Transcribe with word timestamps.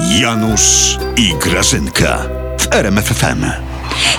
Janusz 0.00 0.98
i 1.16 1.34
Grażynka 1.34 2.18
w 2.60 2.74
RMFFM. 2.74 3.44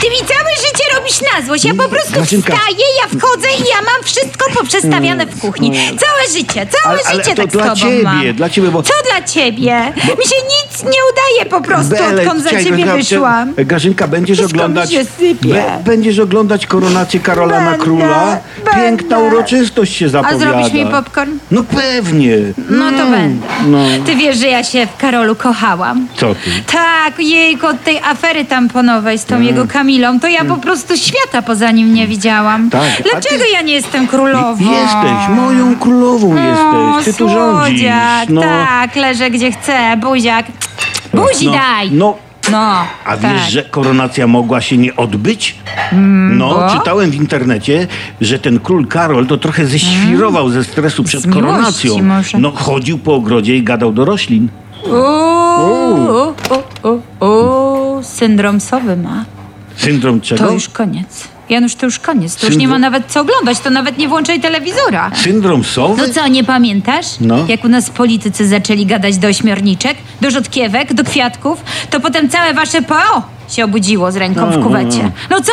Ty 0.00 0.10
mi 0.10 0.16
całe 0.16 0.50
życie 0.56 0.84
robisz 0.94 1.20
na 1.32 1.46
złość. 1.46 1.64
Ja 1.64 1.74
po 1.74 1.88
prostu 1.88 2.12
Grażynka. 2.12 2.52
wstaję, 2.56 2.84
ja 3.02 3.18
wchodzę 3.18 3.48
i 3.48 3.60
ja 3.60 3.82
mam 3.82 4.02
wszystko 4.04 4.50
poprzestawiane 4.54 5.26
w 5.26 5.40
kuchni. 5.40 5.70
Całe 5.72 6.28
życie, 6.38 6.66
całe 6.82 6.94
Ale- 6.94 7.02
ale 7.06 7.16
życie 7.24 7.34
to 7.36 7.42
tak 7.42 7.50
dla 7.50 7.62
z 7.64 7.66
tobą 7.80 7.90
ciebie, 7.90 8.02
mam. 8.02 8.32
dla 8.34 8.50
ciebie, 8.50 8.68
bo- 8.68 8.82
Co 8.82 8.92
dla 9.10 9.22
ciebie? 9.28 9.92
Mi 9.96 10.24
się 10.26 10.36
nic 10.36 10.73
nie 10.82 10.90
udaje 11.12 11.50
po 11.50 11.60
prostu, 11.60 11.90
Bele, 11.94 12.22
odkąd 12.22 12.42
za 12.44 12.50
ciebie 12.50 12.84
Grażynka- 12.84 12.94
wyszłam. 12.96 13.54
Grażynka, 13.56 14.08
będziesz 14.08 14.38
Wszystko 14.38 14.56
mi 14.58 14.62
oglądać. 14.64 14.92
się 14.92 15.04
sypie. 15.04 15.62
będziesz 15.84 16.18
oglądać 16.18 16.66
koronację 16.66 17.20
Karola 17.20 17.60
na 17.60 17.70
Będę, 17.70 17.84
króla. 17.84 18.38
Piękna 18.74 19.16
będę. 19.16 19.36
uroczystość 19.36 19.96
się 19.96 20.06
A 20.06 20.08
zapowiada. 20.08 20.38
zrobisz 20.38 20.72
mi 20.72 20.86
popcorn? 20.86 21.30
No 21.50 21.62
pewnie. 21.64 22.36
No 22.70 22.90
to 22.90 23.06
będę. 23.10 23.46
No. 23.66 23.78
Ty 24.06 24.16
wiesz, 24.16 24.36
że 24.36 24.46
ja 24.48 24.64
się 24.64 24.86
w 24.86 24.96
Karolu 24.96 25.34
kochałam. 25.36 26.08
Co 26.16 26.34
ty? 26.34 26.50
Tak, 26.72 27.14
jejku, 27.18 27.66
od 27.66 27.84
tej 27.84 27.98
afery 27.98 28.44
tamponowej 28.44 29.18
z 29.18 29.24
tą 29.24 29.34
Mm. 29.34 29.46
jego 29.46 29.66
Kamilą, 29.66 30.20
to 30.20 30.28
ja 30.28 30.44
po 30.44 30.56
prostu 30.56 30.96
świata 30.96 31.42
poza 31.42 31.70
nim 31.70 31.94
nie 31.94 32.06
widziałam. 32.06 32.70
Tak, 32.70 32.82
a 33.00 33.02
Dlaczego 33.02 33.44
ty- 33.44 33.50
ja 33.52 33.62
nie 33.62 33.72
jestem 33.74 34.06
królową? 34.06 34.56
Jesteś, 34.72 35.28
moją 35.36 35.76
królową 35.78 36.34
jesteś. 36.36 37.04
Ty 37.14 37.18
tu 37.18 37.28
rządzisz. 37.28 37.84
No. 38.28 38.40
tak, 38.40 38.96
leżę 38.96 39.30
gdzie 39.30 39.52
chcę, 39.52 39.96
buziak. 39.96 40.46
Buzi 41.22 41.46
no, 41.46 41.52
daj! 41.52 41.90
No, 41.92 42.16
No, 42.50 42.58
A 43.04 43.16
tak. 43.16 43.32
wiesz, 43.32 43.50
że 43.52 43.62
koronacja 43.62 44.26
mogła 44.26 44.60
się 44.60 44.76
nie 44.76 44.96
odbyć? 44.96 45.56
no, 46.30 46.48
bo? 46.54 46.78
czytałem 46.78 47.10
w 47.10 47.14
internecie, 47.14 47.86
że 48.20 48.38
ten 48.38 48.60
król 48.60 48.86
Karol 48.86 49.26
to 49.26 49.36
trochę 49.36 49.66
ześwirował 49.66 50.48
ze 50.50 50.64
stresu 50.64 51.04
przed 51.04 51.26
miłości 51.26 51.42
koronacją. 51.46 52.02
może. 52.02 52.38
No, 52.38 52.50
chodził 52.50 52.98
po 52.98 53.14
ogrodzie 53.14 53.56
i 53.56 53.62
gadał 53.62 53.92
do 53.92 54.04
roślin. 54.04 54.48
Uuu, 54.86 56.34
u, 56.82 56.88
u, 56.88 57.26
u, 57.26 58.02
syndrom 58.02 58.60
sowy 58.60 58.96
ma. 58.96 59.24
Syndrom 59.76 60.20
czego? 60.20 60.46
To 60.46 60.52
już 60.52 60.68
koniec. 60.68 61.28
Janusz, 61.48 61.74
to 61.74 61.86
już 61.86 61.98
koniec. 61.98 62.36
To 62.36 62.46
już 62.46 62.56
nie 62.56 62.66
Syndrom- 62.66 62.70
ma 62.70 62.78
nawet 62.78 63.06
co 63.06 63.20
oglądać, 63.20 63.60
to 63.60 63.70
nawet 63.70 63.98
nie 63.98 64.08
włączaj 64.08 64.40
telewizora. 64.40 65.10
Syndrom 65.14 65.64
sowy? 65.64 66.02
No 66.08 66.14
co, 66.14 66.28
nie 66.28 66.44
pamiętasz? 66.44 67.06
No. 67.20 67.36
Jak 67.48 67.64
u 67.64 67.68
nas 67.68 67.90
politycy 67.90 68.48
zaczęli 68.48 68.86
gadać 68.86 69.18
do 69.18 69.28
ośmiorniczek, 69.28 69.96
do 70.20 70.30
rzodkiewek, 70.30 70.94
do 70.94 71.04
kwiatków, 71.04 71.64
to 71.90 72.00
potem 72.00 72.28
całe 72.28 72.54
wasze 72.54 72.82
PO 72.82 73.22
się 73.48 73.64
obudziło 73.64 74.12
z 74.12 74.16
ręką 74.16 74.50
w 74.50 74.62
kuwecie. 74.62 75.10
No 75.30 75.40
co? 75.40 75.52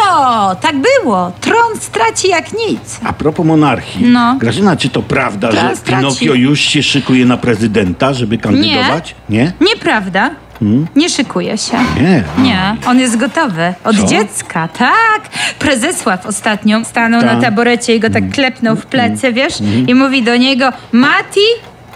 Tak 0.62 0.76
było. 1.04 1.31
Tron 1.42 1.78
straci 1.80 2.28
jak 2.28 2.54
nic. 2.54 3.00
A 3.06 3.14
propos 3.14 3.45
monarchii. 3.45 4.06
No. 4.06 4.36
Grażyna, 4.39 4.76
czy 4.76 4.89
to 4.89 5.02
prawda, 5.02 5.48
Ta 5.48 5.70
że 5.70 5.76
straci. 5.76 6.02
Pinokio 6.20 6.34
już 6.34 6.59
się 6.59 6.84
szykuje 6.84 7.26
na 7.26 7.38
prezydenta, 7.38 8.14
żeby 8.14 8.38
kandydować? 8.38 9.16
Nie? 9.30 9.52
Nieprawda. 9.62 10.30
Nie 10.95 11.09
szykuje 11.09 11.58
się. 11.58 11.78
Nie. 12.02 12.23
Nie, 12.44 12.76
on 12.88 13.00
jest 13.00 13.17
gotowy. 13.17 13.73
Od 13.84 13.98
Co? 13.98 14.06
dziecka, 14.08 14.67
tak. 14.67 15.22
Prezesław 15.59 16.26
ostatnio 16.26 16.86
stanął 16.86 17.21
Tak. 17.21 17.33
na 17.36 17.42
taborecie 17.42 17.95
i 17.95 18.00
go 18.00 18.10
tak 18.10 18.30
klepnął 18.32 18.76
w 18.76 18.86
plecy, 18.86 19.33
wiesz? 19.33 19.54
I 19.88 19.95
mówi 19.95 20.23
do 20.23 20.36
niego, 20.38 20.70
Mati, 20.92 21.39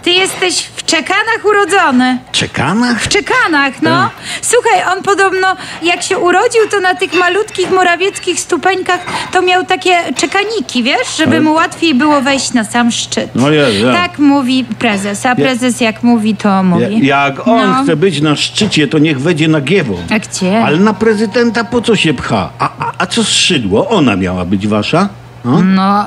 ty 0.02 0.10
jesteś 0.10 0.62
czekanach 0.86 1.44
urodzony. 1.44 2.18
Czekanach? 2.32 3.00
W 3.02 3.08
czekanach, 3.08 3.82
no. 3.82 3.90
Tak. 3.90 4.10
Słuchaj, 4.42 4.92
on 4.96 5.02
podobno 5.02 5.56
jak 5.82 6.02
się 6.02 6.18
urodził, 6.18 6.60
to 6.70 6.80
na 6.80 6.94
tych 6.94 7.14
malutkich 7.14 7.70
morawieckich 7.70 8.40
stupeńkach 8.40 9.00
to 9.32 9.42
miał 9.42 9.64
takie 9.64 9.98
czekaniki, 10.16 10.82
wiesz, 10.82 11.16
żeby 11.16 11.40
mu 11.40 11.52
łatwiej 11.52 11.94
było 11.94 12.20
wejść 12.20 12.52
na 12.52 12.64
sam 12.64 12.90
szczyt. 12.90 13.30
No 13.34 13.50
jest, 13.50 13.78
ja. 13.80 13.92
Tak 13.92 14.18
mówi 14.18 14.64
prezes, 14.78 15.26
a 15.26 15.34
prezes 15.36 15.80
jak 15.80 16.02
mówi, 16.02 16.36
to 16.36 16.48
Ja, 16.48 16.62
mówi. 16.62 17.06
jak 17.06 17.48
on 17.48 17.70
No. 17.70 17.82
chce 17.82 17.96
być 17.96 18.20
na 18.20 18.36
szczycie, 18.36 18.88
to 18.88 18.98
niech 18.98 19.20
wejdzie 19.20 19.48
na 19.48 19.60
Giewą. 19.60 19.96
A 20.10 20.18
gdzie? 20.18 20.64
Ale 20.64 20.76
na 20.78 20.94
prezydenta 20.94 21.64
po 21.64 21.80
co 21.82 21.96
się 21.96 22.14
pcha? 22.14 22.50
A, 22.58 22.64
a, 22.78 22.92
a 22.98 23.06
co 23.06 23.24
z 23.24 23.28
szydło? 23.28 23.88
Ona 23.88 24.16
miała 24.16 24.44
być 24.44 24.68
wasza? 24.68 25.08
No? 25.46 25.62
No, 25.62 26.04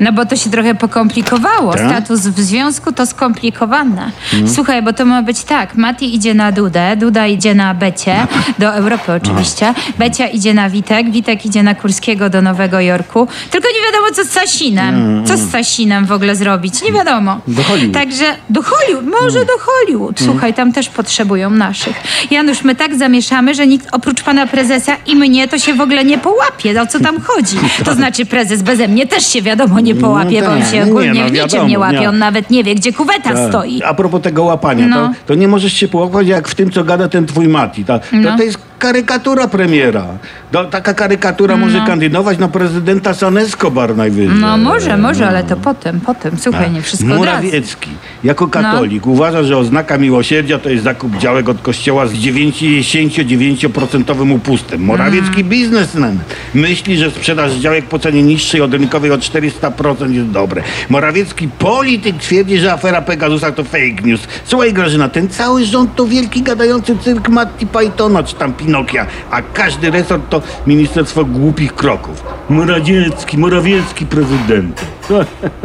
no 0.00 0.12
bo 0.12 0.26
to 0.26 0.36
się 0.36 0.50
trochę 0.50 0.74
pokomplikowało. 0.74 1.74
Tak? 1.74 1.90
Status 1.90 2.20
w 2.20 2.40
związku 2.40 2.92
to 2.92 3.06
skomplikowane. 3.06 4.10
Słuchaj, 4.46 4.82
bo 4.82 4.92
to 4.92 5.04
ma 5.04 5.22
być 5.22 5.44
tak. 5.44 5.74
Mati 5.74 6.14
idzie 6.14 6.34
na 6.34 6.52
Dudę, 6.52 6.96
Duda 6.96 7.26
idzie 7.26 7.54
na 7.54 7.74
Becie, 7.74 8.26
do 8.58 8.74
Europy 8.74 9.12
oczywiście. 9.12 9.74
Becia 9.98 10.26
idzie 10.26 10.54
na 10.54 10.70
Witek, 10.70 11.10
Witek 11.10 11.46
idzie 11.46 11.62
na 11.62 11.74
Kurskiego 11.74 12.30
do 12.30 12.42
Nowego 12.42 12.80
Jorku. 12.80 13.28
Tylko 13.50 13.68
nie 13.68 13.92
wiadomo, 13.92 14.14
co 14.14 14.24
z 14.24 14.28
Sasinem. 14.28 15.26
Co 15.26 15.36
z 15.36 15.50
Sasinem 15.50 16.06
w 16.06 16.12
ogóle 16.12 16.36
zrobić? 16.36 16.82
Nie 16.82 16.92
wiadomo. 16.92 17.40
Do 17.48 17.62
Hollywood. 17.62 17.94
Także 17.94 18.24
do 18.50 18.62
Hollywood, 18.62 19.06
może 19.22 19.44
do 19.44 19.52
Hollywood. 19.60 20.20
Słuchaj, 20.20 20.54
tam 20.54 20.72
też 20.72 20.88
potrzebują 20.88 21.50
naszych. 21.50 21.96
Janusz, 22.30 22.64
my 22.64 22.74
tak 22.74 22.94
zamieszamy, 22.94 23.54
że 23.54 23.66
nikt 23.66 23.88
oprócz 23.92 24.22
pana 24.22 24.46
prezesa 24.46 24.96
i 25.06 25.16
mnie 25.16 25.48
to 25.48 25.58
się 25.58 25.74
w 25.74 25.80
ogóle 25.80 26.04
nie 26.04 26.18
połapie. 26.18 26.82
O 26.82 26.86
co 26.86 27.00
tam 27.00 27.20
chodzi? 27.20 27.56
To 27.84 27.94
znaczy 27.94 28.26
prezes 28.26 28.62
beze 28.82 28.92
mnie 28.92 29.06
też 29.06 29.26
się 29.26 29.42
wiadomo 29.42 29.80
nie 29.80 29.94
połapie, 29.94 30.40
No 30.42 30.46
bo 30.46 30.52
on 30.52 30.60
tak, 30.60 30.70
się 30.70 30.78
no 30.80 30.84
nie, 30.86 30.90
ogólnie 30.92 31.20
no 31.22 31.28
w 31.28 31.32
niczym 31.32 31.48
wiadomo, 31.48 31.68
nie 31.68 31.78
łapie. 31.78 32.00
nie. 32.00 32.08
On 32.08 32.18
nawet 32.18 32.50
nie 32.50 32.64
wie, 32.64 32.74
gdzie 32.74 32.92
kuweta 32.92 33.32
Tak. 33.34 33.48
stoi. 33.48 33.82
A 33.82 33.94
propos 33.94 34.22
tego 34.22 34.42
łapania, 34.44 34.86
No. 34.86 35.08
to, 35.08 35.14
to 35.26 35.34
nie 35.34 35.48
możesz 35.48 35.72
się 35.72 35.88
połapać 35.88 36.26
jak 36.26 36.48
w 36.48 36.54
tym, 36.54 36.70
co 36.70 36.84
gada 36.84 37.08
ten 37.08 37.26
twój 37.26 37.48
Mati. 37.48 37.84
Ta, 37.84 37.98
to, 37.98 38.06
No. 38.12 38.36
to 38.36 38.42
jest 38.42 38.58
karykatura 38.82 39.48
premiera. 39.48 40.06
To, 40.52 40.64
taka 40.64 40.94
karykatura 40.94 41.56
może 41.56 41.80
kandydować 41.86 42.38
na 42.38 42.48
prezydenta 42.48 43.14
San 43.14 43.38
Escobar 43.38 43.96
najwyżej. 43.96 44.38
No 44.40 44.56
może, 44.56 44.96
może, 44.96 45.28
ale 45.28 45.44
to 45.44 45.56
potem, 45.56 46.00
potem. 46.00 46.38
Słuchaj, 46.38 46.70
nie 46.70 46.82
wszystko. 46.82 47.08
No. 47.08 47.16
Morawiecki, 47.16 47.90
jako 48.24 48.48
katolik, 48.48 49.06
uważa, 49.06 49.42
że 49.42 49.56
oznaka 49.56 49.98
miłosierdzia 49.98 50.58
to 50.58 50.70
jest 50.70 50.84
zakup 50.84 51.18
działek 51.18 51.48
od 51.48 51.62
kościoła 51.62 52.06
z 52.06 52.12
99% 52.12 54.32
upustem. 54.34 54.84
Morawiecki 54.84 55.40
Mm. 55.40 55.48
biznesmen 55.48 56.18
myśli, 56.54 56.98
że 56.98 57.10
sprzedaż 57.10 57.52
działek 57.52 57.84
po 57.84 57.98
cenie 57.98 58.22
niższej 58.22 58.60
od 58.60 58.72
rynkowej 58.72 59.10
o 59.10 59.18
400% 59.18 60.14
jest 60.14 60.30
dobre. 60.30 60.62
Morawiecki 60.88 61.48
polityk 61.48 62.16
twierdzi, 62.16 62.58
że 62.58 62.72
afera 62.72 63.02
Pegasusa 63.02 63.52
to 63.52 63.64
fake 63.64 64.02
news. 64.04 64.20
Słuchaj 64.44 64.72
Grażyna, 64.72 65.08
ten 65.08 65.28
cały 65.28 65.64
rząd 65.64 65.96
to 65.96 66.06
wielki 66.06 66.42
gadający 66.42 66.98
cyrk 66.98 67.28
Matti 67.28 67.66
Pythona 67.66 68.22
czy 68.22 68.34
tam 68.34 68.52
Pinokia, 68.72 69.06
a 69.30 69.42
każdy 69.42 69.90
resort 69.90 70.28
to 70.28 70.42
ministerstwo 70.66 71.24
głupich 71.24 71.74
kroków. 71.74 72.24
Morawiecki, 72.50 73.38
Morawiecki 73.38 74.06
prezydent. 74.06 74.86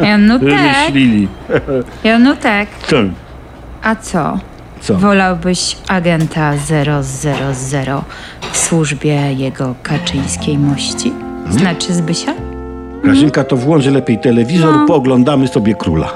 Ja, 0.00 0.18
no 0.28 0.38
tak, 0.38 0.48
Wymyślili. 0.48 1.28
ja, 2.04 2.18
no 2.18 2.36
tak. 2.36 2.68
Co? 2.86 2.96
A 3.82 3.96
co? 3.96 4.38
Co? 4.80 4.94
Wolałbyś 4.94 5.76
agenta 5.88 6.56
000 6.56 7.02
w 8.52 8.56
służbie 8.56 9.32
jego 9.32 9.74
kaczyńskiej 9.82 10.58
mości? 10.58 11.10
Hmm? 11.10 11.52
Znaczy 11.52 11.94
Zbysia? 11.94 12.34
Grażynka, 13.02 13.44
to 13.44 13.56
włączy 13.56 13.90
lepiej 13.90 14.18
telewizor, 14.18 14.86
pooglądamy 14.86 15.48
sobie 15.48 15.74
króla. 15.74 16.12